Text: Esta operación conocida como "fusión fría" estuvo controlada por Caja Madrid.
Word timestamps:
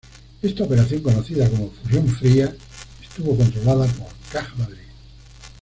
Esta 0.41 0.63
operación 0.63 1.03
conocida 1.03 1.47
como 1.47 1.69
"fusión 1.69 2.07
fría" 2.07 2.55
estuvo 3.03 3.37
controlada 3.37 3.85
por 3.85 4.07
Caja 4.31 4.55
Madrid. 4.55 4.79